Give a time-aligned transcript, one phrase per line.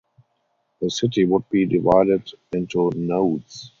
[0.79, 3.69] The city would be divided into nodes.